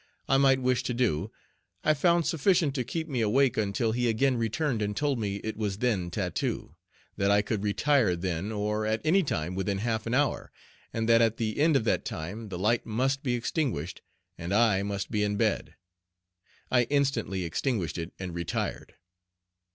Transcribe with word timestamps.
I 0.27 0.37
might 0.37 0.59
wish 0.63 0.81
to 0.85 0.95
do, 0.95 1.31
I 1.83 1.93
found 1.93 2.25
sufficient 2.25 2.73
to 2.73 2.83
keep 2.83 3.07
me 3.07 3.21
awake 3.21 3.55
until 3.55 3.91
he 3.91 4.09
again 4.09 4.35
returned 4.35 4.81
and 4.81 4.97
told 4.97 5.19
me 5.19 5.35
it 5.43 5.55
was 5.55 5.77
then 5.77 6.09
tattoo, 6.09 6.73
that 7.17 7.29
I 7.29 7.43
could 7.43 7.61
retire 7.61 8.15
then 8.15 8.51
or 8.51 8.83
at 8.87 9.01
any 9.05 9.21
time 9.21 9.53
within 9.53 9.77
half 9.77 10.07
an 10.07 10.15
hour, 10.15 10.51
and 10.91 11.07
that 11.07 11.21
at 11.21 11.37
the 11.37 11.59
end 11.59 11.75
of 11.75 11.83
that 11.83 12.03
time 12.03 12.49
the 12.49 12.57
light 12.57 12.83
must 12.83 13.21
be 13.21 13.35
extinguished 13.35 14.01
and 14.39 14.55
I 14.55 14.81
must 14.81 15.11
be 15.11 15.21
in 15.21 15.37
bed. 15.37 15.75
I 16.71 16.85
instantly 16.85 17.43
extinguished 17.43 17.99
it 17.99 18.11
and 18.17 18.33
retired. 18.33 18.95